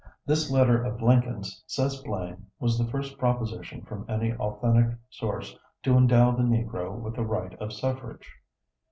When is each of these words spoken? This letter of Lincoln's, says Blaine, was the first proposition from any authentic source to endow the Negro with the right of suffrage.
This 0.25 0.49
letter 0.49 0.83
of 0.83 0.99
Lincoln's, 1.03 1.63
says 1.67 2.01
Blaine, 2.01 2.47
was 2.57 2.75
the 2.75 2.87
first 2.89 3.19
proposition 3.19 3.83
from 3.83 4.09
any 4.09 4.33
authentic 4.33 4.97
source 5.11 5.55
to 5.83 5.95
endow 5.95 6.31
the 6.31 6.41
Negro 6.41 6.99
with 6.99 7.13
the 7.15 7.23
right 7.23 7.53
of 7.61 7.71
suffrage. 7.71 8.27